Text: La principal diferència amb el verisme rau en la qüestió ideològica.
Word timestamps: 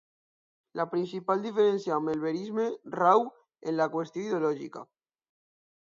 La 0.79 0.85
principal 0.93 1.43
diferència 1.43 1.95
amb 1.99 2.13
el 2.15 2.25
verisme 2.25 2.67
rau 2.97 3.25
en 3.31 3.79
la 3.83 3.91
qüestió 3.97 4.27
ideològica. 4.29 4.89